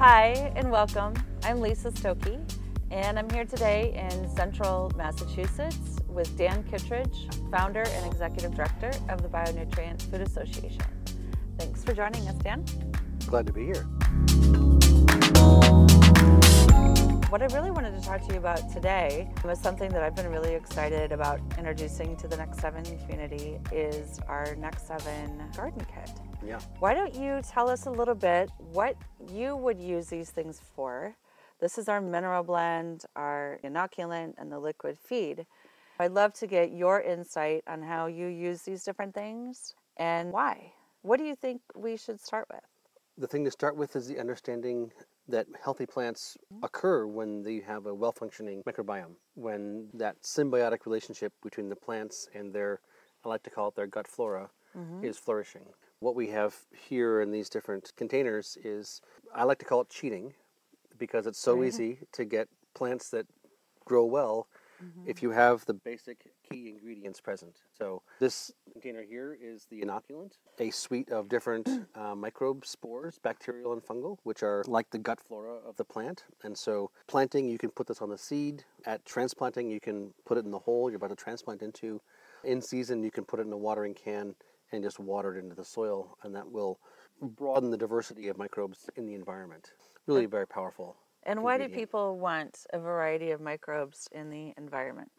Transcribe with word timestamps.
Hi, 0.00 0.50
and 0.56 0.70
welcome. 0.70 1.12
I'm 1.44 1.60
Lisa 1.60 1.90
Stokey, 1.90 2.40
and 2.90 3.18
I'm 3.18 3.28
here 3.28 3.44
today 3.44 3.92
in 3.92 4.34
central 4.34 4.90
Massachusetts 4.96 5.98
with 6.08 6.34
Dan 6.38 6.64
Kittredge, 6.64 7.28
founder 7.50 7.82
and 7.82 8.06
executive 8.06 8.54
director 8.54 8.92
of 9.10 9.20
the 9.20 9.28
Bionutrient 9.28 10.00
Food 10.10 10.22
Association. 10.22 10.80
Thanks 11.58 11.84
for 11.84 11.92
joining 11.92 12.26
us, 12.28 12.34
Dan. 12.36 12.64
Glad 13.26 13.46
to 13.48 13.52
be 13.52 13.66
here. 13.66 13.82
What 17.28 17.42
I 17.42 17.48
really 17.52 17.70
wanted 17.70 17.94
to 17.94 18.00
talk 18.00 18.26
to 18.26 18.32
you 18.32 18.38
about 18.38 18.72
today 18.72 19.30
was 19.44 19.60
something 19.60 19.90
that 19.90 20.02
I've 20.02 20.16
been 20.16 20.28
really 20.28 20.54
excited 20.54 21.12
about 21.12 21.42
introducing 21.58 22.16
to 22.16 22.26
the 22.26 22.38
Next 22.38 22.58
Seven 22.58 22.84
community 23.00 23.58
is 23.70 24.18
our 24.28 24.56
Next 24.56 24.86
Seven 24.86 25.42
garden 25.54 25.86
kit. 25.94 26.10
Yeah. 26.46 26.60
Why 26.78 26.94
don't 26.94 27.14
you 27.14 27.40
tell 27.48 27.68
us 27.68 27.86
a 27.86 27.90
little 27.90 28.14
bit 28.14 28.50
what 28.72 28.96
you 29.32 29.56
would 29.56 29.80
use 29.80 30.08
these 30.08 30.30
things 30.30 30.60
for? 30.74 31.14
This 31.60 31.76
is 31.76 31.88
our 31.88 32.00
mineral 32.00 32.42
blend, 32.42 33.04
our 33.14 33.58
inoculant, 33.62 34.34
and 34.38 34.50
the 34.50 34.58
liquid 34.58 34.98
feed. 34.98 35.46
I'd 35.98 36.12
love 36.12 36.32
to 36.34 36.46
get 36.46 36.72
your 36.72 37.02
insight 37.02 37.62
on 37.66 37.82
how 37.82 38.06
you 38.06 38.26
use 38.26 38.62
these 38.62 38.82
different 38.82 39.14
things 39.14 39.74
and 39.98 40.32
why. 40.32 40.72
What 41.02 41.18
do 41.18 41.24
you 41.24 41.34
think 41.34 41.60
we 41.76 41.98
should 41.98 42.18
start 42.18 42.46
with? 42.50 42.62
The 43.18 43.26
thing 43.26 43.44
to 43.44 43.50
start 43.50 43.76
with 43.76 43.96
is 43.96 44.06
the 44.06 44.18
understanding 44.18 44.90
that 45.28 45.46
healthy 45.62 45.84
plants 45.84 46.38
mm-hmm. 46.52 46.64
occur 46.64 47.06
when 47.06 47.42
they 47.42 47.60
have 47.60 47.84
a 47.84 47.94
well 47.94 48.12
functioning 48.12 48.62
microbiome, 48.66 49.14
when 49.34 49.88
that 49.92 50.20
symbiotic 50.22 50.86
relationship 50.86 51.34
between 51.42 51.68
the 51.68 51.76
plants 51.76 52.28
and 52.34 52.52
their, 52.52 52.80
I 53.24 53.28
like 53.28 53.42
to 53.42 53.50
call 53.50 53.68
it 53.68 53.76
their 53.76 53.86
gut 53.86 54.08
flora, 54.08 54.48
mm-hmm. 54.74 55.04
is 55.04 55.18
flourishing. 55.18 55.66
What 56.00 56.14
we 56.14 56.28
have 56.28 56.56
here 56.88 57.20
in 57.20 57.30
these 57.30 57.48
different 57.48 57.92
containers 57.96 58.56
is, 58.64 59.02
I 59.34 59.44
like 59.44 59.58
to 59.58 59.64
call 59.64 59.82
it 59.82 59.90
cheating 59.90 60.34
because 60.98 61.26
it's 61.26 61.38
so 61.38 61.62
easy 61.62 61.98
to 62.12 62.24
get 62.24 62.48
plants 62.74 63.10
that 63.10 63.26
grow 63.84 64.04
well 64.04 64.48
if 65.06 65.22
you 65.22 65.30
have 65.30 65.64
the 65.66 65.74
basic 65.74 66.32
key 66.48 66.68
ingredients 66.68 67.20
present. 67.20 67.56
So 67.76 68.02
this 68.18 68.50
container 68.72 69.02
here 69.02 69.36
is 69.40 69.66
the 69.70 69.80
inoculant, 69.80 70.38
a 70.58 70.70
suite 70.70 71.10
of 71.10 71.28
different 71.28 71.68
uh, 71.94 72.14
microbe 72.14 72.64
spores, 72.64 73.18
bacterial 73.18 73.72
and 73.72 73.82
fungal, 73.82 74.18
which 74.22 74.42
are 74.42 74.64
like 74.66 74.90
the 74.90 74.98
gut 74.98 75.20
flora 75.20 75.56
of 75.66 75.76
the 75.76 75.84
plant. 75.84 76.24
And 76.42 76.56
so 76.56 76.90
planting, 77.06 77.48
you 77.48 77.58
can 77.58 77.70
put 77.70 77.86
this 77.86 78.00
on 78.00 78.10
the 78.10 78.18
seed. 78.18 78.64
At 78.86 79.04
transplanting, 79.04 79.68
you 79.70 79.80
can 79.80 80.12
put 80.24 80.38
it 80.38 80.44
in 80.44 80.50
the 80.50 80.58
hole 80.58 80.90
you're 80.90 80.96
about 80.96 81.10
to 81.10 81.16
transplant 81.16 81.62
into. 81.62 82.00
In 82.44 82.62
season, 82.62 83.02
you 83.02 83.10
can 83.10 83.24
put 83.24 83.38
it 83.38 83.46
in 83.46 83.52
a 83.52 83.58
watering 83.58 83.94
can 83.94 84.34
and 84.72 84.82
just 84.82 84.98
water 84.98 85.36
it 85.36 85.42
into 85.42 85.54
the 85.54 85.64
soil, 85.64 86.16
and 86.22 86.34
that 86.34 86.50
will 86.50 86.78
broaden 87.20 87.70
the 87.70 87.76
diversity 87.76 88.28
of 88.28 88.38
microbes 88.38 88.88
in 88.96 89.06
the 89.06 89.14
environment. 89.14 89.72
Really 90.06 90.26
very 90.26 90.46
powerful. 90.46 90.96
And 91.24 91.42
why 91.42 91.58
do 91.58 91.68
people 91.68 92.18
want 92.18 92.64
a 92.72 92.78
variety 92.78 93.30
of 93.30 93.40
microbes 93.40 94.08
in 94.12 94.30
the 94.30 94.54
environment? 94.56 95.10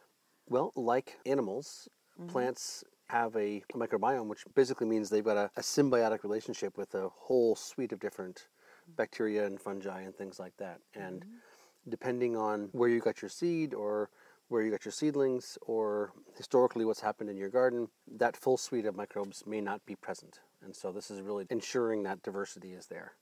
Well, 0.50 0.72
like 0.76 1.20
animals, 1.26 1.88
mm-hmm. 2.20 2.30
plants 2.30 2.84
have 3.08 3.36
a 3.36 3.62
microbiome, 3.74 4.28
which 4.28 4.46
basically 4.56 4.88
means 4.88 5.10
they've 5.10 5.24
got 5.24 5.38
a, 5.38 5.52
a 5.58 5.62
symbiotic 5.62 6.24
relationship 6.24 6.78
with 6.78 6.96
a 6.96 7.10
whole 7.10 7.56
suite 7.56 7.92
of 7.92 8.00
different 8.00 8.48
mm-hmm. 8.84 8.94
bacteria 8.96 9.46
and 9.46 9.62
fungi 9.62 10.02
and 10.02 10.16
things 10.16 10.40
like 10.40 10.58
that. 10.58 10.80
And 10.96 11.22
mm-hmm. 11.22 11.90
depending 11.90 12.36
on 12.36 12.70
where 12.72 12.90
you 12.90 13.00
got 13.00 13.22
your 13.22 13.30
seed 13.30 13.74
or 13.74 14.10
where 14.52 14.62
you 14.62 14.70
got 14.70 14.84
your 14.84 14.92
seedlings 14.92 15.58
or 15.62 16.12
historically 16.36 16.84
what's 16.84 17.00
happened 17.00 17.30
in 17.30 17.38
your 17.38 17.48
garden, 17.48 17.88
that 18.18 18.36
full 18.36 18.58
suite 18.58 18.86
of 18.86 18.94
microbes 18.94 19.44
may 19.48 19.62
not 19.62 19.86
be 19.86 19.96
present. 19.96 20.42
And 20.62 20.76
so 20.76 20.92
this 20.92 21.10
is 21.10 21.22
really 21.22 21.46
ensuring 21.50 22.04
that 22.04 22.22
diversity 22.22 22.74
is 22.74 22.88
there. 22.88 23.14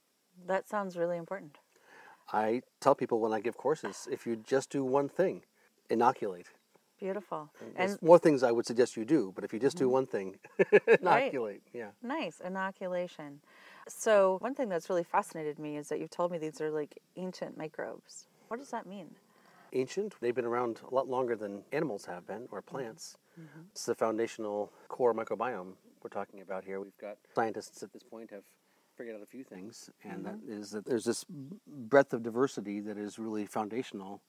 That 0.48 0.68
sounds 0.68 0.98
really 0.98 1.18
important. 1.18 1.59
I 2.34 2.64
tell 2.81 2.96
people 2.96 3.20
when 3.20 3.31
I 3.31 3.42
give 3.42 3.58
courses 3.58 4.08
if 4.12 4.26
you 4.26 4.38
just 4.38 4.72
do 4.72 4.84
one 4.84 5.08
thing, 5.08 5.44
inoculate. 5.88 6.48
Beautiful. 7.00 7.52
There's 7.78 7.92
And 7.92 8.02
more 8.02 8.18
things 8.18 8.42
I 8.42 8.52
would 8.52 8.66
suggest 8.66 8.98
you 8.98 9.06
do, 9.06 9.32
but 9.36 9.44
if 9.44 9.53
you 9.53 9.59
just 9.59 9.78
do 9.78 9.84
mm-hmm. 9.84 9.94
one 9.94 10.08
thing, 10.08 10.40
inoculate. 11.00 11.62
Yeah. 11.74 11.90
nice 12.02 12.42
inoculation. 12.44 13.40
So, 13.88 14.38
one 14.42 14.56
thing 14.56 14.68
that's 14.68 14.90
really 14.90 15.03
fascinated 15.03 15.59
me 15.59 15.78
is 15.78 15.90
that 15.90 16.00
you've 16.00 16.09
told 16.09 16.32
me 16.32 16.40
these 16.40 16.59
are 16.59 16.72
like 16.72 17.00
ancient 17.16 17.56
microbes. 17.56 18.26
What 18.48 18.59
does 18.59 18.72
that 18.72 18.88
mean? 18.88 19.12
Ancient, 19.74 20.16
they've 20.22 20.35
been 20.35 20.46
around 20.46 20.81
a 20.90 20.94
lot 20.94 21.07
longer 21.07 21.35
than 21.35 21.63
animals 21.72 22.06
have 22.06 22.25
been, 22.25 22.47
or 22.52 22.62
mm-hmm. 22.62 22.75
plants. 22.75 23.18
Mm-hmm. 23.40 23.62
It's 23.72 23.85
the 23.85 23.96
foundational 23.96 24.72
core 24.88 25.13
microbiome 25.13 25.74
we're 26.03 26.09
talking 26.09 26.41
about 26.41 26.63
here. 26.63 26.80
We've 26.80 26.97
got 27.00 27.18
scientists 27.35 27.84
at 27.84 27.91
this 27.91 28.03
point 28.03 28.31
have 28.31 28.44
figured 28.97 29.16
out 29.16 29.22
a 29.22 29.25
few 29.25 29.44
things, 29.44 29.90
and 30.03 30.25
that 30.25 30.35
mm-hmm. 30.35 30.62
is 30.62 30.72
that 30.72 30.85
there's 30.85 31.06
this 31.06 31.25
breadth 31.68 32.13
of 32.13 32.24
diversity 32.24 32.79
that 32.81 32.97
is 32.97 33.18
really 33.18 33.46
foundational 33.46 34.22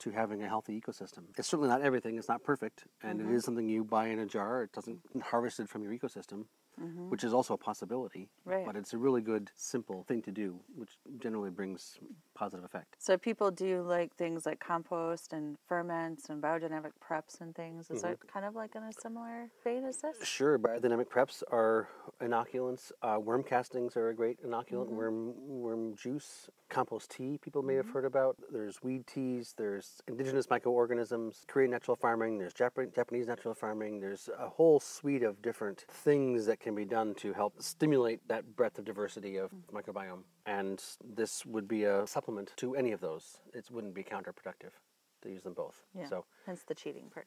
to 0.00 0.10
having 0.10 0.42
a 0.42 0.48
healthy 0.48 0.80
ecosystem. 0.80 1.24
It's 1.36 1.48
certainly 1.48 1.68
not 1.68 1.82
everything, 1.82 2.18
it's 2.18 2.28
not 2.28 2.44
perfect, 2.44 2.84
and 3.02 3.20
it 3.20 3.34
is 3.34 3.44
something 3.44 3.68
you 3.68 3.84
buy 3.84 4.08
in 4.08 4.20
a 4.20 4.26
jar. 4.26 4.62
It 4.62 4.72
doesn't 4.72 5.00
harvested 5.22 5.68
from 5.68 5.82
your 5.82 5.92
ecosystem, 5.92 6.44
Mm-hmm. 6.80 7.10
which 7.10 7.24
is 7.24 7.34
also 7.34 7.54
a 7.54 7.58
possibility. 7.58 8.28
Right. 8.44 8.64
But 8.64 8.76
it's 8.76 8.92
a 8.92 8.98
really 8.98 9.20
good, 9.20 9.50
simple 9.56 10.04
thing 10.06 10.22
to 10.22 10.30
do, 10.30 10.60
which 10.76 10.90
generally 11.18 11.50
brings 11.50 11.98
positive 12.34 12.64
effect. 12.64 12.94
So, 12.98 13.18
people 13.18 13.50
do 13.50 13.82
like 13.82 14.14
things 14.14 14.46
like 14.46 14.60
compost 14.60 15.32
and 15.32 15.56
ferments 15.68 16.28
and 16.28 16.42
biodynamic 16.42 16.92
preps 17.02 17.40
and 17.40 17.54
things. 17.54 17.90
Is 17.90 18.02
mm-hmm. 18.02 18.12
it 18.12 18.20
kind 18.32 18.46
of 18.46 18.54
like 18.54 18.74
in 18.76 18.82
a 18.84 18.92
similar 18.92 19.48
vein 19.64 19.84
as 19.84 19.98
this? 19.98 20.16
Sure, 20.22 20.58
biodynamic 20.58 21.06
preps 21.06 21.42
are 21.50 21.88
inoculants. 22.20 22.92
Uh, 23.02 23.18
worm 23.20 23.42
castings 23.42 23.96
are 23.96 24.10
a 24.10 24.14
great 24.14 24.42
inoculant. 24.44 24.86
Mm-hmm. 24.86 24.96
Worm 24.96 25.34
worm 25.46 25.94
juice, 25.96 26.48
compost 26.68 27.10
tea. 27.10 27.38
People 27.38 27.62
may 27.62 27.74
have 27.74 27.88
heard 27.88 28.04
about. 28.04 28.36
There's 28.52 28.82
weed 28.82 29.06
teas. 29.06 29.54
There's 29.56 30.00
indigenous 30.06 30.48
microorganisms. 30.48 31.44
Korean 31.48 31.70
natural 31.70 31.96
farming. 31.96 32.38
There's 32.38 32.54
Jap- 32.54 32.94
Japanese 32.94 33.26
natural 33.26 33.54
farming. 33.54 34.00
There's 34.00 34.28
a 34.38 34.48
whole 34.48 34.78
suite 34.80 35.22
of 35.22 35.42
different 35.42 35.84
things 35.88 36.46
that 36.46 36.60
can 36.60 36.67
be 36.74 36.84
done 36.84 37.14
to 37.16 37.32
help 37.32 37.60
stimulate 37.62 38.26
that 38.28 38.56
breadth 38.56 38.78
of 38.78 38.84
diversity 38.84 39.36
of 39.36 39.50
mm. 39.50 39.60
microbiome. 39.72 40.22
And 40.46 40.82
this 41.04 41.44
would 41.46 41.68
be 41.68 41.84
a 41.84 42.06
supplement 42.06 42.52
to 42.56 42.74
any 42.76 42.92
of 42.92 43.00
those. 43.00 43.38
It 43.54 43.68
wouldn't 43.70 43.94
be 43.94 44.02
counterproductive 44.02 44.72
to 45.22 45.30
use 45.30 45.42
them 45.42 45.54
both. 45.54 45.82
Yeah. 45.94 46.08
So 46.08 46.24
Hence 46.46 46.62
the 46.66 46.74
cheating 46.74 47.10
part. 47.12 47.26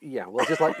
yeah, 0.00 0.26
well, 0.26 0.46
just 0.46 0.60
like 0.60 0.78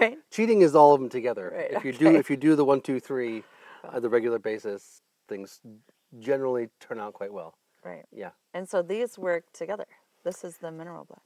Right? 0.00 0.18
cheating 0.30 0.62
is 0.62 0.74
all 0.74 0.94
of 0.94 1.00
them 1.00 1.08
together. 1.08 1.52
Right, 1.54 1.70
If 1.72 1.84
you 1.84 1.92
do 1.92 2.14
if 2.16 2.30
you 2.30 2.36
do 2.36 2.56
the 2.56 2.64
one 2.64 2.80
two 2.80 3.00
three 3.00 3.42
on 3.84 3.96
uh, 3.96 4.00
the 4.00 4.08
regular 4.08 4.38
basis, 4.38 5.02
things 5.28 5.60
generally 6.18 6.68
turn 6.80 6.98
out 6.98 7.14
quite 7.14 7.32
well. 7.32 7.54
Right. 7.84 8.04
Yeah, 8.12 8.30
And 8.52 8.68
so 8.68 8.82
these 8.82 9.18
work 9.18 9.44
together. 9.52 9.86
This 10.22 10.44
is 10.44 10.58
the 10.58 10.70
mineral 10.70 11.06
blend. 11.06 11.22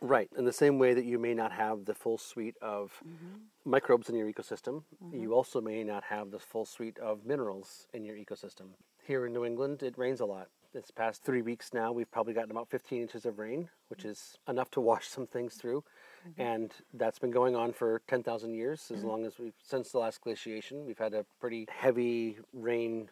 Right. 0.00 0.28
In 0.36 0.44
the 0.44 0.52
same 0.52 0.78
way 0.78 0.94
that 0.94 1.04
you 1.04 1.18
may 1.18 1.34
not 1.34 1.52
have 1.52 1.84
the 1.84 1.94
full 1.94 2.18
suite 2.18 2.56
of 2.60 2.92
mm-hmm. 3.06 3.40
microbes 3.64 4.08
in 4.08 4.16
your 4.16 4.30
ecosystem, 4.30 4.82
you 5.12 5.20
mm-hmm. 5.20 5.32
also 5.32 5.60
may 5.60 5.84
not 5.84 6.04
have 6.04 6.30
the 6.30 6.38
full 6.38 6.64
suite 6.64 6.98
of 6.98 7.24
minerals 7.24 7.86
in 7.92 8.04
your 8.04 8.16
ecosystem. 8.16 8.68
Here 9.04 9.26
in 9.26 9.32
New 9.32 9.44
England, 9.44 9.82
it 9.82 9.96
rains 9.96 10.20
a 10.20 10.26
lot. 10.26 10.48
This 10.72 10.90
past 10.90 11.22
three 11.22 11.42
weeks 11.42 11.72
now, 11.72 11.92
we've 11.92 12.10
probably 12.10 12.34
gotten 12.34 12.50
about 12.50 12.68
15 12.68 13.00
inches 13.00 13.24
of 13.24 13.38
rain, 13.38 13.68
which 13.88 14.02
mm. 14.02 14.10
is 14.10 14.38
enough 14.48 14.70
to 14.72 14.80
wash 14.80 15.08
some 15.08 15.26
things 15.26 15.54
through. 15.54 15.84
Mm-hmm. 16.28 16.42
And 16.42 16.72
that's 16.94 17.18
been 17.18 17.30
going 17.30 17.54
on 17.54 17.72
for 17.72 18.02
10,000 18.08 18.54
years, 18.54 18.90
as 18.94 19.04
long 19.04 19.24
as 19.24 19.38
we've, 19.38 19.54
since 19.62 19.92
the 19.92 19.98
last 19.98 20.20
glaciation, 20.20 20.84
we've 20.84 20.98
had 20.98 21.14
a 21.14 21.24
pretty 21.40 21.66
heavy 21.70 22.38
rain 22.52 23.08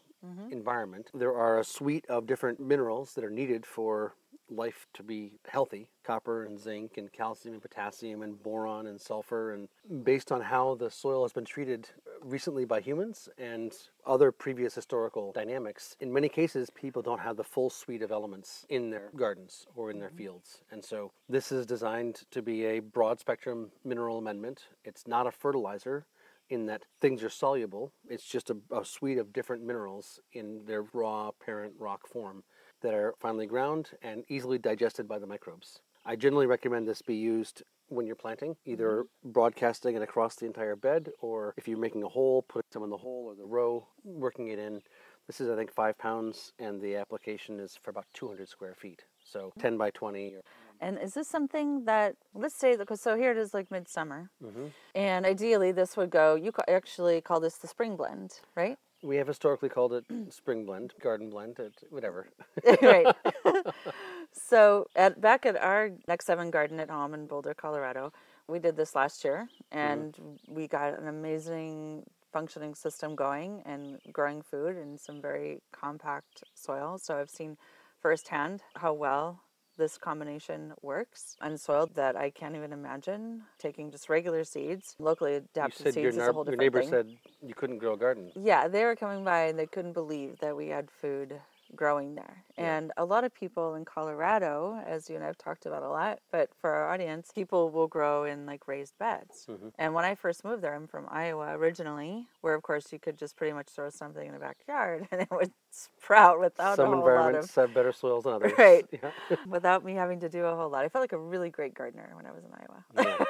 environment. 0.50 1.10
There 1.14 1.36
are 1.36 1.58
a 1.58 1.64
suite 1.64 2.06
of 2.08 2.26
different 2.26 2.60
minerals 2.60 3.14
that 3.14 3.24
are 3.24 3.30
needed 3.30 3.66
for 3.66 4.14
life 4.50 4.86
to 4.94 5.02
be 5.02 5.32
healthy. 5.46 5.88
Copper 6.04 6.44
and 6.44 6.58
zinc 6.58 6.96
and 6.96 7.12
calcium 7.12 7.54
and 7.54 7.62
potassium 7.62 8.22
and 8.22 8.42
boron 8.42 8.86
and 8.86 9.00
sulfur 9.00 9.52
and 9.52 9.68
based 10.04 10.30
on 10.30 10.40
how 10.40 10.74
the 10.74 10.90
soil 10.90 11.22
has 11.22 11.32
been 11.32 11.44
treated 11.44 11.88
recently 12.22 12.64
by 12.64 12.80
humans 12.80 13.28
and 13.38 13.74
other 14.06 14.30
previous 14.32 14.74
historical 14.74 15.32
dynamics 15.32 15.96
in 16.00 16.12
many 16.12 16.28
cases 16.28 16.70
people 16.70 17.02
don't 17.02 17.20
have 17.20 17.36
the 17.36 17.44
full 17.44 17.70
suite 17.70 18.02
of 18.02 18.12
elements 18.12 18.66
in 18.68 18.90
their 18.90 19.10
gardens 19.16 19.66
or 19.74 19.90
in 19.90 19.98
their 19.98 20.08
mm-hmm. 20.08 20.18
fields. 20.18 20.62
And 20.70 20.84
so 20.84 21.12
this 21.28 21.52
is 21.52 21.66
designed 21.66 22.22
to 22.30 22.42
be 22.42 22.64
a 22.64 22.80
broad 22.80 23.20
spectrum 23.20 23.70
mineral 23.84 24.18
amendment. 24.18 24.64
It's 24.84 25.06
not 25.06 25.26
a 25.26 25.32
fertilizer 25.32 26.06
in 26.50 26.66
that 26.66 26.84
things 27.00 27.22
are 27.22 27.30
soluble. 27.30 27.92
It's 28.08 28.24
just 28.24 28.50
a, 28.50 28.56
a 28.70 28.84
suite 28.84 29.18
of 29.18 29.32
different 29.32 29.64
minerals 29.64 30.20
in 30.32 30.64
their 30.66 30.82
raw 30.92 31.30
parent 31.32 31.74
rock 31.78 32.06
form 32.06 32.44
that 32.84 32.94
are 32.94 33.14
finely 33.18 33.46
ground 33.46 33.90
and 34.02 34.24
easily 34.28 34.58
digested 34.58 35.08
by 35.08 35.18
the 35.18 35.26
microbes. 35.26 35.80
I 36.04 36.16
generally 36.16 36.46
recommend 36.46 36.86
this 36.86 37.00
be 37.00 37.16
used 37.16 37.62
when 37.88 38.06
you're 38.06 38.14
planting, 38.14 38.56
either 38.66 39.04
mm-hmm. 39.04 39.30
broadcasting 39.30 39.96
it 39.96 40.02
across 40.02 40.36
the 40.36 40.44
entire 40.44 40.76
bed, 40.76 41.10
or 41.20 41.54
if 41.56 41.66
you're 41.66 41.78
making 41.78 42.02
a 42.02 42.08
hole, 42.08 42.42
put 42.42 42.66
some 42.70 42.82
in 42.84 42.90
the 42.90 42.96
hole 42.98 43.24
or 43.26 43.34
the 43.34 43.46
row, 43.46 43.86
working 44.04 44.48
it 44.48 44.58
in. 44.58 44.82
This 45.26 45.40
is, 45.40 45.48
I 45.48 45.56
think, 45.56 45.72
five 45.72 45.96
pounds, 45.96 46.52
and 46.58 46.78
the 46.82 46.96
application 46.96 47.58
is 47.58 47.78
for 47.82 47.90
about 47.90 48.04
200 48.12 48.46
square 48.46 48.74
feet. 48.74 49.04
So 49.24 49.46
mm-hmm. 49.46 49.60
10 49.60 49.78
by 49.78 49.90
20. 49.90 50.34
Or, 50.34 50.42
And 50.82 50.98
is 50.98 51.14
this 51.14 51.26
something 51.26 51.86
that, 51.86 52.16
let's 52.34 52.54
say, 52.54 52.76
because 52.76 53.00
so 53.00 53.16
here 53.16 53.30
it 53.30 53.38
is 53.38 53.54
like 53.54 53.70
midsummer, 53.70 54.28
mm-hmm. 54.44 54.66
and 54.94 55.24
ideally 55.24 55.72
this 55.72 55.96
would 55.96 56.10
go, 56.10 56.34
you 56.34 56.52
actually 56.68 57.22
call 57.22 57.40
this 57.40 57.56
the 57.56 57.66
spring 57.66 57.96
blend, 57.96 58.40
right? 58.54 58.76
We 59.04 59.16
have 59.16 59.26
historically 59.26 59.68
called 59.68 59.92
it 59.92 60.04
spring 60.32 60.64
blend, 60.64 60.94
garden 61.00 61.30
blend, 61.30 61.58
it, 61.58 61.74
whatever. 61.90 62.26
right. 62.82 63.14
so 64.32 64.86
at 64.96 65.20
back 65.20 65.44
at 65.46 65.56
our 65.56 65.90
Next 66.08 66.26
Seven 66.26 66.50
Garden 66.50 66.80
at 66.80 66.90
home 66.90 67.14
in 67.14 67.26
Boulder, 67.26 67.54
Colorado, 67.54 68.12
we 68.48 68.58
did 68.58 68.76
this 68.76 68.94
last 68.94 69.24
year, 69.24 69.48
mm-hmm. 69.72 69.78
and 69.78 70.18
we 70.48 70.66
got 70.66 70.98
an 70.98 71.08
amazing 71.08 72.04
functioning 72.32 72.74
system 72.74 73.14
going 73.14 73.62
and 73.64 73.98
growing 74.12 74.42
food 74.42 74.76
in 74.76 74.98
some 74.98 75.20
very 75.20 75.60
compact 75.70 76.42
soil. 76.54 76.98
So 76.98 77.16
I've 77.16 77.30
seen 77.30 77.56
firsthand 78.00 78.62
how 78.74 78.92
well 78.92 79.43
this 79.76 79.98
combination 79.98 80.72
works 80.82 81.36
on 81.40 81.58
soil 81.58 81.88
that 81.94 82.16
I 82.16 82.30
can't 82.30 82.56
even 82.56 82.72
imagine. 82.72 83.42
Taking 83.58 83.90
just 83.90 84.08
regular 84.08 84.44
seeds, 84.44 84.94
locally 84.98 85.34
adapted 85.34 85.94
seeds 85.94 85.96
your, 85.96 86.08
is 86.08 86.16
a 86.16 86.32
whole 86.32 86.44
your 86.44 86.56
different 86.56 86.60
neighbor 86.60 86.80
thing. 86.82 86.90
said 86.90 87.08
you 87.42 87.54
couldn't 87.54 87.78
grow 87.78 87.94
a 87.94 87.96
garden. 87.96 88.30
Yeah, 88.34 88.68
they 88.68 88.84
were 88.84 88.96
coming 88.96 89.24
by 89.24 89.46
and 89.46 89.58
they 89.58 89.66
couldn't 89.66 89.92
believe 89.92 90.38
that 90.40 90.56
we 90.56 90.68
had 90.68 90.90
food 90.90 91.40
growing 91.76 92.14
there. 92.14 92.44
And 92.56 92.92
a 92.96 93.04
lot 93.04 93.24
of 93.24 93.34
people 93.34 93.74
in 93.74 93.84
Colorado, 93.84 94.80
as 94.86 95.10
you 95.10 95.16
and 95.16 95.24
I've 95.24 95.36
talked 95.36 95.66
about 95.66 95.82
a 95.82 95.88
lot, 95.88 96.20
but 96.30 96.50
for 96.60 96.70
our 96.70 96.90
audience, 96.92 97.30
people 97.34 97.70
will 97.70 97.88
grow 97.88 98.24
in 98.24 98.46
like 98.46 98.68
raised 98.68 98.96
beds. 98.98 99.46
Mhm. 99.50 99.72
And 99.78 99.92
when 99.94 100.04
I 100.04 100.14
first 100.14 100.44
moved 100.44 100.62
there, 100.62 100.74
I'm 100.74 100.86
from 100.86 101.06
Iowa 101.10 101.56
originally, 101.58 102.28
where 102.42 102.54
of 102.54 102.62
course 102.62 102.92
you 102.92 102.98
could 103.00 103.16
just 103.18 103.36
pretty 103.36 103.52
much 103.52 103.66
throw 103.68 103.90
something 103.90 104.26
in 104.26 104.32
the 104.32 104.38
backyard 104.38 105.08
and 105.10 105.20
it 105.22 105.28
would 105.30 105.52
sprout 105.70 106.38
without 106.38 106.76
Some 106.76 106.92
a 106.92 106.96
whole 106.96 107.04
lot 107.04 107.08
of 107.08 107.12
Some 107.12 107.18
environments 107.18 107.54
have 107.56 107.74
better 107.74 107.92
soils 107.92 108.24
than 108.24 108.32
others. 108.38 108.52
Right. 108.56 108.86
Yeah. 108.92 109.10
without 109.48 109.84
me 109.84 109.94
having 109.94 110.20
to 110.20 110.28
do 110.28 110.44
a 110.44 110.54
whole 110.54 110.70
lot. 110.70 110.84
I 110.84 110.88
felt 110.88 111.02
like 111.02 111.12
a 111.12 111.18
really 111.18 111.50
great 111.50 111.74
gardener 111.74 112.12
when 112.14 112.24
I 112.26 112.30
was 112.32 112.44
in 112.44 112.50
Iowa. 112.52 112.84
Yeah. 113.18 113.24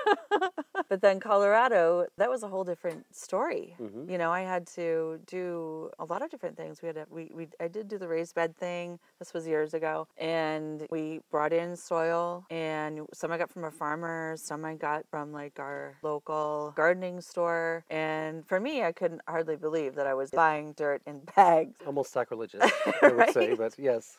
But 0.89 1.01
then 1.01 1.19
Colorado, 1.19 2.07
that 2.19 2.29
was 2.29 2.43
a 2.43 2.49
whole 2.49 2.65
different 2.65 3.07
story. 3.15 3.75
Mhm. 3.81 4.11
You 4.11 4.19
know, 4.19 4.31
I 4.31 4.43
had 4.43 4.67
to 4.69 5.19
do 5.27 5.91
a 5.99 6.05
lot 6.05 6.21
of 6.23 6.31
different 6.31 6.57
things. 6.57 6.83
We 6.83 6.89
had 6.89 6.97
to, 6.97 7.07
we, 7.11 7.31
we 7.35 7.49
I 7.59 7.69
did 7.69 7.89
do 7.89 7.97
the 7.99 8.07
raised 8.09 8.34
bed 8.35 8.57
thing. 8.57 8.99
This 9.19 9.33
was 9.33 9.47
years 9.47 9.75
ago, 9.75 10.07
and 10.19 10.87
we 10.91 11.21
brought 11.31 11.53
in 11.53 11.77
soil, 11.77 12.45
and 12.51 13.07
some 13.13 13.33
I 13.33 13.39
got 13.39 13.51
from 13.51 13.65
a 13.65 13.71
farmer, 13.71 14.37
some 14.39 14.65
I 14.65 14.75
got 14.75 15.05
from 15.11 15.33
like 15.33 15.59
our 15.59 15.97
local 16.03 16.73
gardening 16.77 17.21
store. 17.21 17.85
And 17.91 18.47
for 18.47 18.61
me, 18.61 18.83
I 18.83 18.93
couldn't 18.93 19.23
hardly 19.27 19.57
believe 19.57 19.95
that 19.95 20.07
I 20.07 20.15
was 20.15 20.31
buying 20.31 20.73
dirt 20.73 21.03
in 21.07 21.21
bags. 21.37 21.75
Almost 21.87 22.13
sacrilegious, 22.13 22.63
I 23.03 23.09
would 23.09 23.31
say, 23.31 23.55
but 23.55 23.75
yes. 23.79 24.19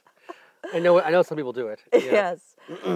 I 0.73 0.79
know 0.79 1.01
I 1.01 1.09
know 1.11 1.21
some 1.23 1.37
people 1.37 1.53
do 1.53 1.67
it. 1.67 1.81
Yeah. 1.93 2.11
yes. 2.11 2.55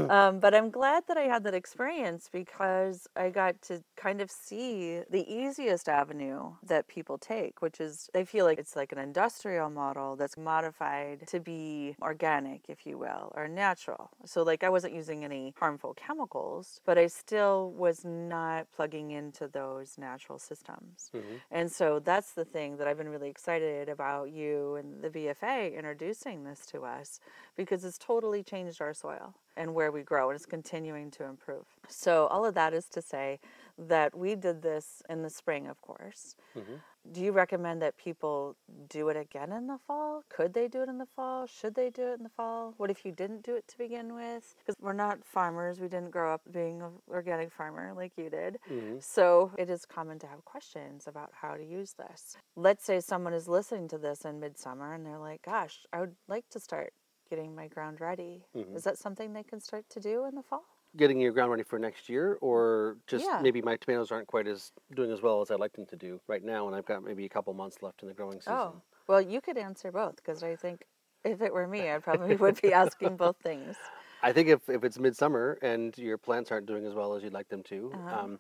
um, 0.10 0.40
but 0.40 0.54
I'm 0.54 0.70
glad 0.70 1.04
that 1.08 1.18
I 1.18 1.24
had 1.24 1.44
that 1.44 1.54
experience 1.54 2.30
because 2.32 3.08
I 3.16 3.30
got 3.30 3.62
to 3.64 3.84
kind 3.96 4.22
of 4.22 4.32
see 4.32 5.02
the 5.10 5.26
easiest 5.32 5.88
avenue 5.90 6.54
that 6.64 6.88
people 6.88 7.18
take, 7.18 7.62
which 7.62 7.80
is 7.80 8.10
they 8.14 8.26
feel 8.26 8.46
like 8.46 8.60
it's 8.60 8.76
like 8.76 8.92
an 8.92 8.98
industrial 8.98 9.70
model 9.70 10.16
that's 10.16 10.38
modified 10.38 11.28
to 11.28 11.40
be 11.40 11.96
organic, 12.02 12.62
if 12.68 12.86
you 12.86 12.98
will, 12.98 13.32
or 13.36 13.48
natural. 13.48 14.10
So, 14.26 14.44
like, 14.44 14.64
I 14.64 14.70
wasn't 14.70 14.94
using 14.94 15.24
any 15.24 15.54
harmful 15.58 15.94
chemicals, 15.94 16.82
but 16.86 16.98
I 16.98 17.08
still 17.08 17.72
was 17.72 18.04
not 18.06 18.68
plugging 18.76 19.12
into 19.12 19.48
those 19.48 19.98
natural 19.98 20.40
systems. 20.40 21.12
Mhm. 21.14 21.42
And 21.52 21.72
so 21.72 22.00
that's 22.00 22.34
the 22.34 22.46
thing 22.46 22.78
that 22.78 22.88
I've 22.88 22.98
been 22.98 23.10
really 23.10 23.30
excited 23.30 23.90
about 23.90 24.32
you 24.32 24.76
and 24.76 25.02
the 25.04 25.10
BFA 25.10 25.76
introducing 25.76 26.44
this 26.44 26.66
to 26.68 26.84
us 26.86 27.20
because 27.60 27.84
it's 27.84 27.98
totally 27.98 28.42
changed 28.42 28.82
our 28.82 28.94
soil 28.94 29.36
and 29.58 29.74
where 29.74 29.92
we 29.92 30.02
grow 30.02 30.30
and 30.30 30.38
it's 30.38 30.46
continuing 30.46 31.12
to 31.12 31.26
improve. 31.26 31.66
So 31.90 32.28
all 32.28 32.46
of 32.46 32.54
that 32.54 32.74
is 32.74 32.86
to 32.92 33.02
say 33.02 33.42
that 33.78 34.18
we 34.18 34.36
did 34.36 34.62
this 34.62 35.04
in 35.10 35.24
the 35.24 35.30
spring, 35.30 35.68
of 35.68 35.82
course. 35.82 36.38
Mhm. 36.56 36.80
Do 37.12 37.22
you 37.22 37.34
recommend 37.34 37.82
that 37.82 37.98
people 37.98 38.56
do 38.88 39.10
it 39.10 39.18
again 39.18 39.52
in 39.52 39.68
the 39.68 39.78
fall? 39.78 40.24
Could 40.30 40.54
they 40.54 40.70
do 40.70 40.82
it 40.84 40.88
in 40.88 41.00
the 41.00 41.06
fall? 41.06 41.48
Should 41.48 41.76
they 41.76 41.90
do 41.90 42.08
it 42.12 42.14
in 42.20 42.24
the 42.24 42.30
fall? 42.30 42.76
What 42.78 42.90
if 42.90 43.06
you 43.06 43.12
didn't 43.12 43.44
do 43.44 43.56
it 43.56 43.68
to 43.68 43.78
begin 43.78 44.16
with? 44.16 44.56
Because 44.60 44.76
we're 44.80 44.94
not 44.94 45.26
farmers. 45.26 45.82
We 45.82 45.90
didn't 45.90 46.12
grow 46.12 46.34
up 46.34 46.42
being 46.52 46.82
an 46.82 46.94
organic 47.10 47.52
farmer 47.52 47.94
like 47.94 48.14
you 48.18 48.30
did. 48.30 48.60
Mhm. 48.70 49.04
So 49.04 49.52
it 49.58 49.70
is 49.70 49.86
common 49.86 50.18
to 50.20 50.28
have 50.28 50.46
questions 50.46 51.08
about 51.08 51.34
how 51.34 51.58
to 51.58 51.64
use 51.64 51.94
this. 51.96 52.38
Let's 52.56 52.86
say 52.86 53.02
someone 53.02 53.34
is 53.34 53.50
listening 53.50 53.90
to 53.90 53.98
this 53.98 54.24
in 54.24 54.40
midsummer 54.40 54.94
and 54.94 55.06
they're 55.06 55.18
like, 55.18 55.42
gosh, 55.42 55.86
I 55.92 56.00
would 56.00 56.16
like 56.30 56.48
to 56.52 56.60
start 56.62 56.94
getting 57.30 57.56
my 57.56 57.68
ground 57.68 58.02
ready. 58.02 58.48
Mhm. 58.54 58.80
Is 58.80 58.84
that 58.84 58.98
something 58.98 59.34
they 59.34 59.44
can 59.44 59.60
start 59.62 59.90
to 59.90 60.00
do 60.00 60.26
in 60.26 60.36
the 60.36 60.44
fall? 60.44 60.66
Getting 60.96 61.20
your 61.20 61.32
ground 61.32 61.50
ready 61.52 61.64
for 61.64 61.80
next 61.80 62.10
year, 62.10 62.38
or 62.42 62.98
just 63.08 63.32
Yeah. 63.32 63.40
maybe 63.40 63.60
my 63.62 63.76
tomatoes 63.78 64.12
aren't 64.12 64.28
quite 64.28 64.48
as 64.48 64.72
doing 64.96 65.12
as 65.12 65.22
well 65.22 65.42
as 65.42 65.50
I'd 65.52 65.60
like 65.60 65.74
them 65.74 65.86
to 65.88 65.96
do 65.96 66.22
right 66.28 66.44
now, 66.44 66.68
and 66.68 66.76
I've 66.76 66.86
got 66.86 67.04
maybe 67.04 67.26
a 67.26 67.30
couple 67.30 67.54
months 67.56 67.82
left 67.82 68.02
in 68.04 68.08
the 68.08 68.14
growing 68.16 68.40
season. 68.42 68.74
Oh, 68.74 68.84
well, 69.08 69.22
you 69.22 69.40
could 69.40 69.58
answer 69.58 69.94
both 69.94 70.18
because 70.18 70.44
I 70.44 70.58
think 70.58 70.86
if 71.24 71.42
it 71.42 71.54
were 71.54 71.68
me, 71.68 71.90
I 71.90 72.00
probably 72.00 72.36
would 72.36 72.62
be 72.62 72.74
asking 72.74 73.16
both 73.16 73.38
things. 73.42 73.92
I 74.22 74.34
think 74.34 74.50
if, 74.50 74.68
if 74.70 74.84
it's 74.84 75.00
midsummer 75.00 75.58
and 75.62 75.98
your 75.98 76.18
plants 76.18 76.52
aren't 76.52 76.66
doing 76.68 76.86
as 76.86 76.94
well 76.94 77.14
as 77.14 77.24
you'd 77.24 77.34
like 77.34 77.48
them 77.50 77.64
to, 77.64 77.94
Uh-huh. 77.94 78.12
um, 78.12 78.40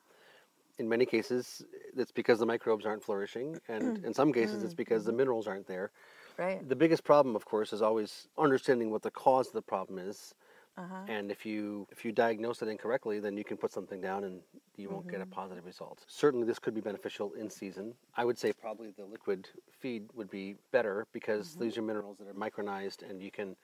in 0.79 0.89
many 0.89 1.05
cases 1.05 1.63
it's 1.95 2.11
because 2.11 2.39
the 2.39 2.47
microbes 2.47 2.85
aren't 2.85 3.03
flourishing, 3.03 3.59
and 3.69 3.99
in 4.03 4.13
some 4.13 4.33
cases 4.33 4.63
it's 4.63 4.75
because 4.75 5.05
the 5.05 5.13
minerals 5.13 5.47
aren't 5.47 5.67
there. 5.67 5.91
Right. 6.39 6.65
The 6.69 6.75
biggest 6.75 7.03
problem, 7.03 7.35
of 7.35 7.45
course, 7.45 7.73
is 7.73 7.81
always 7.81 8.27
understanding 8.37 8.91
what 8.91 9.01
the 9.03 9.11
cause 9.11 9.47
of 9.47 9.53
the 9.53 9.61
problem 9.61 9.99
is. 9.99 10.35
Uh-huh. 10.77 11.07
And 11.07 11.31
if 11.31 11.45
you 11.45 11.87
if 11.91 12.05
you 12.05 12.11
diagnose 12.11 12.61
it 12.61 12.67
incorrectly, 12.69 13.19
then 13.19 13.37
you 13.37 13.43
can 13.43 13.57
put 13.57 13.71
something 13.71 14.01
down 14.01 14.23
and 14.25 14.41
you 14.77 14.89
won't 14.91 15.07
get 15.09 15.21
a 15.21 15.25
Mm-hmm. 15.25 15.31
positive 15.31 15.65
result. 15.65 16.05
Certainly, 16.07 16.47
this 16.47 16.59
could 16.59 16.75
be 16.75 16.81
beneficial 16.81 17.33
in 17.33 17.49
season. 17.49 17.95
I 18.15 18.25
would 18.25 18.37
say 18.37 18.53
probably 18.53 18.91
the 18.91 19.05
liquid 19.05 19.49
feed 19.71 20.11
would 20.13 20.29
be 20.29 20.57
better 20.71 21.07
because 21.13 21.55
Mm-hmm. 21.55 21.59
these 21.59 21.77
are 21.77 21.81
minerals 21.81 22.17
that 22.19 22.27
are 22.27 22.33
micronized 22.35 23.09
and 23.09 23.21
you 23.23 23.31
can 23.31 23.57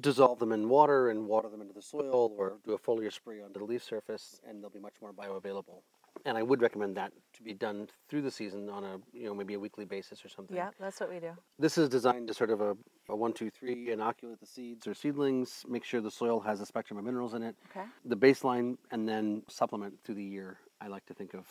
dissolve 0.00 0.38
them 0.38 0.52
in 0.52 0.68
water 0.68 1.10
and 1.10 1.26
water 1.26 1.48
them 1.48 1.60
into 1.60 1.74
the 1.74 1.82
soil 1.82 2.34
or 2.38 2.58
do 2.64 2.72
a 2.72 2.78
foliar 2.78 3.12
spray 3.12 3.40
onto 3.42 3.58
the 3.60 3.64
leaf 3.64 3.82
surface 3.82 4.40
and 4.46 4.62
they'll 4.62 4.70
be 4.70 4.80
much 4.80 5.00
more 5.00 5.12
bioavailable. 5.12 5.82
And 6.24 6.38
I 6.38 6.42
would 6.42 6.62
recommend 6.62 6.96
that 6.96 7.12
to 7.34 7.42
be 7.42 7.52
done 7.52 7.88
through 8.08 8.22
the 8.22 8.30
season 8.30 8.68
on 8.68 8.84
a 8.84 8.98
you 9.12 9.24
know 9.26 9.34
maybe 9.34 9.54
a 9.54 9.58
weekly 9.60 9.84
basis 9.84 10.24
or 10.24 10.28
something. 10.28 10.56
Yeah, 10.56 10.70
that's 10.78 11.00
what 11.00 11.10
we 11.10 11.18
do. 11.18 11.32
This 11.58 11.78
is 11.78 11.88
designed 11.88 12.28
to 12.28 12.34
sort 12.34 12.50
of 12.50 12.60
a, 12.60 12.76
a 13.08 13.16
one, 13.16 13.32
two, 13.32 13.50
three, 13.50 13.90
inoculate 13.90 14.40
the 14.40 14.46
seeds 14.46 14.86
or 14.86 14.94
seedlings, 14.94 15.64
make 15.68 15.84
sure 15.84 16.00
the 16.00 16.10
soil 16.10 16.40
has 16.40 16.60
a 16.60 16.66
spectrum 16.66 16.98
of 16.98 17.04
minerals 17.04 17.34
in 17.34 17.42
it, 17.42 17.56
Okay. 17.70 17.86
the 18.04 18.16
baseline, 18.16 18.76
and 18.90 19.08
then 19.08 19.42
supplement 19.48 19.94
through 20.04 20.16
the 20.16 20.24
year. 20.24 20.58
I 20.80 20.88
like 20.88 21.06
to 21.06 21.14
think 21.14 21.34
of. 21.34 21.46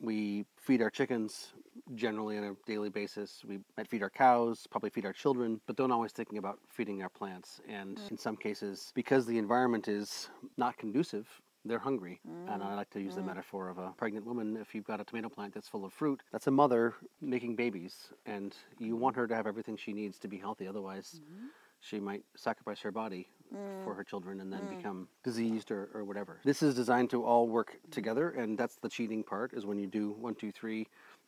We 0.00 0.44
feed 0.56 0.82
our 0.82 0.90
chickens 0.90 1.52
generally 1.94 2.36
on 2.36 2.42
a 2.44 2.54
daily 2.66 2.88
basis. 2.88 3.42
We 3.46 3.60
might 3.76 3.88
feed 3.88 4.02
our 4.02 4.10
cows, 4.10 4.66
probably 4.68 4.90
feed 4.90 5.06
our 5.06 5.12
children, 5.12 5.60
but 5.66 5.76
don't 5.76 5.92
always 5.92 6.10
thinking 6.10 6.38
about 6.38 6.58
feeding 6.68 7.02
our 7.02 7.08
plants. 7.08 7.60
And 7.68 7.96
mm. 7.96 8.10
in 8.10 8.18
some 8.18 8.36
cases, 8.36 8.90
because 8.96 9.26
the 9.26 9.38
environment 9.38 9.86
is 9.86 10.28
not 10.56 10.76
conducive, 10.76 11.28
they're 11.64 11.78
hungry. 11.78 12.20
And 12.48 12.62
I 12.62 12.66
mm, 12.66 12.76
like 12.76 12.90
to 12.90 13.00
use 13.00 13.14
the 13.14 13.20
mm. 13.20 13.26
metaphor 13.26 13.68
of 13.68 13.78
a 13.78 13.92
pregnant 13.96 14.26
woman. 14.26 14.56
If 14.56 14.74
you've 14.74 14.84
got 14.84 15.00
a 15.00 15.04
tomato 15.04 15.28
plant 15.28 15.54
that's 15.54 15.68
full 15.68 15.84
of 15.84 15.92
fruit, 15.92 16.22
that's 16.32 16.46
a 16.46 16.50
mother 16.50 16.94
making 17.20 17.56
babies. 17.56 18.12
And 18.26 18.54
you 18.78 18.94
mm-hmm. 18.94 19.02
want 19.02 19.16
her 19.16 19.26
to 19.26 19.34
have 19.34 19.46
everything 19.46 19.76
she 19.76 19.92
needs 19.92 20.18
to 20.20 20.28
be 20.28 20.38
healthy. 20.38 20.66
Otherwise, 20.66 21.20
mm-hmm. 21.22 21.46
she 21.80 22.00
might 22.00 22.24
sacrifice 22.36 22.80
her 22.80 22.90
body 22.90 23.28
mm. 23.54 23.84
for 23.84 23.94
her 23.94 24.04
children 24.04 24.40
and 24.40 24.52
then 24.52 24.66
become 24.76 25.08
diseased 25.22 25.70
or, 25.70 25.90
or 25.94 26.04
whatever. 26.04 26.40
This 26.44 26.62
is 26.62 26.74
designed 26.74 27.10
to 27.10 27.24
all 27.24 27.48
work 27.48 27.72
mm-hmm. 27.72 27.90
together, 27.90 28.30
and 28.30 28.58
that's 28.58 28.76
the 28.76 28.88
cheating 28.88 29.22
part 29.22 29.52
is 29.54 29.64
when 29.64 29.78
you 29.78 29.86
do 29.86 30.12
one, 30.18 30.34
two, 30.34 30.50
three, 30.50 30.82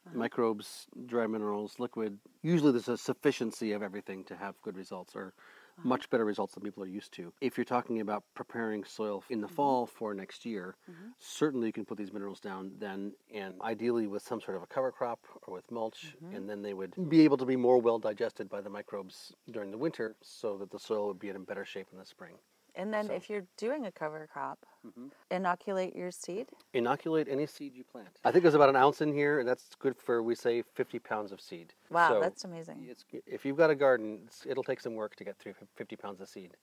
uh-huh. 0.07 0.19
microbes, 0.19 0.87
dry 1.07 1.27
minerals, 1.27 1.77
liquid. 1.79 2.19
Usually 2.43 2.73
there's 2.73 2.89
a 2.89 2.99
sufficiency 2.99 3.73
of 3.73 3.83
everything 3.83 4.25
to 4.25 4.37
have 4.37 4.61
good 4.63 4.77
results 4.77 5.15
or 5.15 5.33
Uh-huh. 5.77 5.89
much 5.89 6.09
better 6.09 6.25
results 6.25 6.55
than 6.55 6.63
people 6.63 6.85
are 6.85 6.87
used 6.87 7.13
to. 7.13 7.33
If 7.41 7.59
you're 7.59 7.65
talking 7.65 8.01
about 8.01 8.23
preparing 8.35 8.85
soil 8.85 9.25
in 9.29 9.41
the 9.41 9.47
mm-hmm. 9.49 9.57
fall 9.57 9.87
for 9.87 10.15
next 10.15 10.47
year, 10.47 10.77
mm-hmm. 10.89 11.09
certainly 11.19 11.67
you 11.67 11.73
can 11.73 11.85
put 11.85 11.99
these 11.99 12.13
minerals 12.13 12.39
down 12.39 12.71
then 12.79 13.13
and 13.33 13.55
ideally 13.61 14.07
with 14.07 14.23
some 14.23 14.41
sort 14.41 14.57
of 14.57 14.63
a 14.63 14.67
cover 14.67 14.93
crop 14.93 15.19
or 15.47 15.55
with 15.55 15.69
mulch 15.73 16.15
mm-hmm. 16.23 16.37
and 16.37 16.49
then 16.49 16.63
they 16.63 16.75
would 16.75 16.95
be 17.09 17.23
able 17.23 17.37
to 17.37 17.45
be 17.45 17.57
more 17.57 17.79
well 17.79 17.99
digested 17.99 18.49
by 18.49 18.61
the 18.61 18.71
microbes 18.71 19.33
during 19.51 19.73
the 19.73 19.79
winter 19.79 20.15
so 20.23 20.57
that 20.59 20.71
the 20.71 20.79
soil 20.79 21.09
would 21.09 21.19
be 21.19 21.29
in 21.29 21.43
better 21.43 21.65
shape 21.65 21.89
in 21.93 21.99
the 21.99 22.07
spring. 22.07 22.35
And 22.77 22.93
then 22.93 23.07
So- 23.07 23.13
if 23.15 23.31
you're 23.31 23.47
doing 23.57 23.87
a 23.87 23.93
cover 23.93 24.27
crop, 24.27 24.67
Mhm. 24.85 25.11
inoculate 25.31 25.95
your 25.95 26.11
seed. 26.11 26.51
Inoculate 26.73 27.29
any 27.29 27.47
seed 27.47 27.75
you 27.75 27.85
plant. 27.85 28.19
I 28.25 28.33
think 28.33 28.43
there's 28.43 28.55
about 28.55 28.69
an 28.69 28.77
ounce 28.77 29.01
in 29.01 29.13
here, 29.13 29.39
and 29.39 29.49
that's 29.49 29.75
good 29.77 29.97
for 29.97 30.23
we 30.23 30.35
say 30.35 30.63
50 30.63 30.99
pounds 30.99 31.31
of 31.33 31.41
seed. 31.41 31.73
Wow, 31.91 32.09
So 32.11 32.21
that's 32.21 32.45
amazing. 32.45 32.85
it's, 32.89 33.05
if 33.27 33.45
you've 33.45 33.57
got 33.57 33.71
a 33.71 33.75
garden, 33.77 34.23
it's, 34.27 34.45
it'll 34.45 34.65
take 34.65 34.81
some 34.81 34.95
work 34.95 35.15
to 35.17 35.25
get 35.25 35.37
through 35.39 35.55
50 35.77 35.97
pounds 35.97 36.21
of 36.21 36.29
seed. 36.29 36.57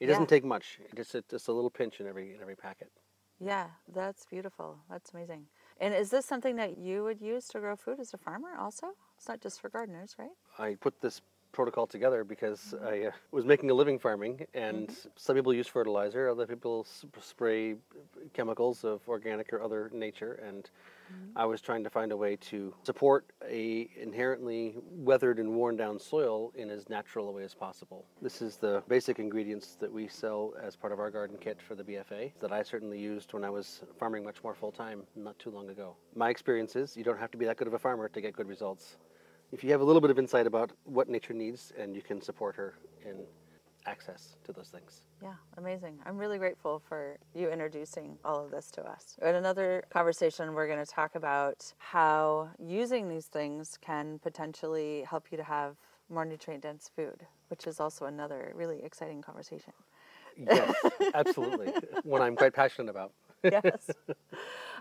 It 0.00 0.06
doesn't 0.06 0.26
take 0.28 0.44
much. 0.44 0.80
It 0.80 0.96
just 0.96 1.14
a, 1.14 1.22
just 1.22 1.46
a 1.46 1.52
little 1.52 1.70
pinch 1.70 2.00
in 2.00 2.08
every 2.08 2.34
in 2.34 2.40
every 2.40 2.56
packet. 2.56 2.90
Yeah, 3.38 3.70
that's 3.88 4.24
beautiful. 4.26 4.80
That's 4.90 5.12
amazing. 5.12 5.48
And 5.78 5.94
is 5.94 6.10
this 6.10 6.26
something 6.26 6.56
that 6.56 6.76
you 6.78 7.04
would 7.04 7.20
use 7.20 7.46
to 7.48 7.60
grow 7.60 7.76
food 7.76 8.00
as 8.00 8.12
a 8.12 8.18
farmer 8.18 8.56
also? 8.56 8.96
It's 9.16 9.28
not 9.28 9.40
just 9.40 9.60
for 9.60 9.68
gardeners, 9.68 10.16
right? 10.18 10.30
I 10.58 10.74
put 10.74 11.00
this 11.00 11.20
protocol 11.52 11.86
together 11.86 12.24
because 12.24 12.74
I 12.84 13.04
uh, 13.04 13.10
was 13.30 13.44
making 13.44 13.70
a 13.70 13.74
living 13.74 13.98
farming, 13.98 14.46
and 14.54 14.94
some 15.16 15.36
people 15.36 15.54
use 15.54 15.66
fertilizer, 15.66 16.28
other 16.28 16.46
people 16.46 16.84
sp- 16.88 17.14
spray 17.20 17.76
chemicals 18.32 18.84
of 18.84 19.00
organic 19.08 19.52
or 19.52 19.62
other 19.62 19.90
nature, 19.92 20.34
and 20.46 20.68
I 21.36 21.44
was 21.44 21.60
trying 21.60 21.84
to 21.84 21.90
find 21.90 22.12
a 22.12 22.16
way 22.16 22.36
to 22.36 22.74
support 22.84 23.26
a 23.46 23.90
inherently 24.00 24.76
weathered 24.90 25.38
and 25.38 25.54
worn 25.54 25.76
down 25.76 25.98
soil 25.98 26.52
in 26.54 26.70
as 26.70 26.88
natural 26.88 27.28
a 27.28 27.32
way 27.32 27.44
as 27.44 27.54
possible. 27.54 28.06
This 28.20 28.40
is 28.40 28.56
the 28.56 28.82
basic 28.88 29.18
ingredients 29.18 29.76
that 29.80 29.92
we 29.92 30.08
sell 30.08 30.54
as 30.62 30.76
part 30.76 30.92
of 30.92 31.00
our 31.00 31.10
garden 31.10 31.36
kit 31.40 31.60
for 31.60 31.74
the 31.74 31.84
BFA 31.84 32.32
that 32.40 32.52
I 32.52 32.62
certainly 32.62 32.98
used 32.98 33.32
when 33.32 33.44
I 33.44 33.50
was 33.50 33.82
farming 33.98 34.24
much 34.24 34.42
more 34.42 34.54
full 34.54 34.72
time 34.72 35.02
not 35.16 35.38
too 35.38 35.50
long 35.50 35.68
ago. 35.70 35.96
My 36.14 36.30
experience 36.30 36.76
is 36.76 36.96
you 36.96 37.04
don't 37.04 37.18
have 37.18 37.30
to 37.32 37.38
be 37.38 37.44
that 37.46 37.56
good 37.56 37.66
of 37.66 37.74
a 37.74 37.78
farmer 37.78 38.08
to 38.08 38.20
get 38.20 38.34
good 38.34 38.48
results. 38.48 38.96
If 39.52 39.62
you 39.62 39.70
have 39.70 39.82
a 39.82 39.84
little 39.84 40.00
bit 40.00 40.10
of 40.10 40.18
insight 40.18 40.46
about 40.46 40.72
what 40.84 41.10
nature 41.10 41.34
needs 41.34 41.72
and 41.78 41.94
you 41.94 42.00
can 42.00 42.22
support 42.22 42.56
her 42.56 42.74
in 43.04 43.26
access 43.86 44.36
to 44.44 44.52
those 44.52 44.68
things. 44.70 45.02
Yeah, 45.22 45.34
amazing. 45.58 45.98
I'm 46.06 46.16
really 46.16 46.38
grateful 46.38 46.82
for 46.88 47.18
you 47.34 47.50
introducing 47.50 48.18
all 48.24 48.42
of 48.44 48.50
this 48.50 48.70
to 48.72 48.82
us. 48.82 49.16
In 49.20 49.34
another 49.34 49.84
conversation, 49.90 50.54
we're 50.54 50.66
going 50.66 50.84
to 50.84 50.90
talk 50.90 51.14
about 51.14 51.74
how 51.78 52.48
using 52.58 53.08
these 53.08 53.26
things 53.26 53.78
can 53.80 54.18
potentially 54.20 55.04
help 55.08 55.26
you 55.30 55.36
to 55.36 55.44
have 55.44 55.76
more 56.08 56.24
nutrient 56.24 56.62
dense 56.62 56.90
food, 56.94 57.26
which 57.48 57.66
is 57.66 57.78
also 57.78 58.06
another 58.06 58.52
really 58.54 58.82
exciting 58.82 59.20
conversation. 59.20 59.74
Yes, 60.36 60.74
absolutely. 61.14 61.72
One 62.04 62.22
I'm 62.22 62.36
quite 62.36 62.54
passionate 62.54 62.88
about. 62.88 63.12
yes. 63.44 63.90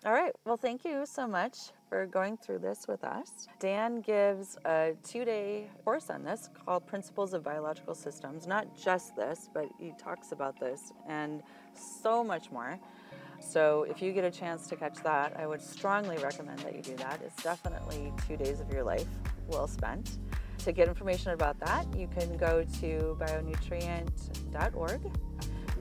All 0.04 0.14
right. 0.14 0.34
Well, 0.46 0.58
thank 0.58 0.84
you 0.84 1.06
so 1.06 1.28
much 1.28 1.58
for 1.88 2.08
going 2.08 2.36
through 2.36 2.58
this 2.58 2.88
with 2.88 3.04
us. 3.04 3.48
Dan 3.60 4.02
gives 4.02 4.58
a 4.66 4.94
two 5.04 5.24
day 5.24 5.70
course 5.86 6.10
on 6.10 6.24
this 6.24 6.50
called 6.66 6.88
Principles 6.88 7.36
of 7.36 7.44
Biological 7.44 7.94
Systems. 7.94 8.48
Not 8.48 8.76
just 8.76 9.16
this, 9.16 9.48
but 9.54 9.68
he 9.80 9.94
talks 10.00 10.32
about 10.32 10.60
this 10.60 10.92
and 11.08 11.44
so 11.76 12.24
much 12.24 12.50
more. 12.50 12.80
So, 13.40 13.84
if 13.84 14.02
you 14.02 14.12
get 14.12 14.24
a 14.24 14.32
chance 14.32 14.66
to 14.68 14.76
catch 14.76 14.98
that, 15.04 15.40
I 15.40 15.46
would 15.46 15.62
strongly 15.62 16.18
recommend 16.18 16.60
that 16.60 16.76
you 16.76 16.82
do 16.82 16.96
that. 16.96 17.22
It's 17.24 17.44
definitely 17.44 18.12
two 18.28 18.38
days 18.38 18.60
of 18.60 18.74
your 18.74 18.84
life 18.84 19.08
well 19.48 19.68
spent. 19.68 20.18
To 20.60 20.72
get 20.72 20.88
information 20.88 21.32
about 21.32 21.60
that, 21.60 21.86
you 21.96 22.08
can 22.08 22.38
go 22.38 22.64
to 22.82 23.18
bionutrient.org 23.20 25.12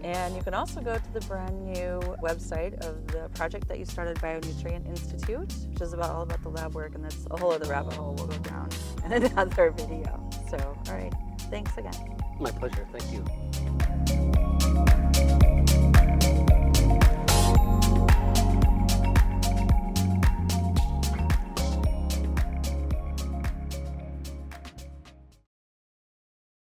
and 0.02 0.34
you 0.34 0.42
can 0.42 0.54
also 0.54 0.80
go 0.80 0.94
to 0.96 1.12
the 1.12 1.20
brand 1.20 1.64
new 1.64 2.00
website 2.22 2.74
of 2.86 3.06
the 3.08 3.28
project 3.34 3.68
that 3.68 3.78
you 3.78 3.84
started, 3.84 4.16
Bionutrient 4.18 4.88
Institute, 4.88 5.52
which 5.70 5.80
is 5.80 5.92
about 5.92 6.10
all 6.10 6.22
about 6.22 6.42
the 6.42 6.48
lab 6.48 6.74
work, 6.74 6.94
and 6.94 7.04
that's 7.04 7.26
a 7.30 7.36
whole 7.36 7.52
other 7.52 7.68
rabbit 7.70 7.94
hole 7.94 8.14
we'll 8.14 8.26
go 8.26 8.38
down 8.38 8.68
in 9.04 9.12
another 9.12 9.70
video. 9.70 10.30
So, 10.50 10.56
all 10.88 10.94
right, 10.94 11.12
thanks 11.50 11.76
again. 11.76 11.92
My 12.38 12.50
pleasure. 12.50 12.86
Thank 12.92 13.12
you. 13.12 13.86